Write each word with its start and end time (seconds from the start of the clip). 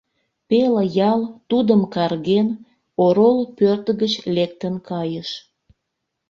Пел 0.47 0.75
ял, 1.11 1.21
тудым 1.49 1.81
карген, 1.93 2.47
орол 3.05 3.37
пӧрт 3.57 3.85
гыч 4.01 4.13
лектын 4.35 4.75
кайыш. 4.89 5.29